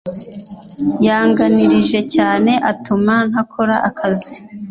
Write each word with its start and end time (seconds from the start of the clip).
yanganirije 1.05 1.99
cyane 2.15 2.51
atuma 2.71 3.15
ntakora 3.29 3.75
akazi 3.89 4.35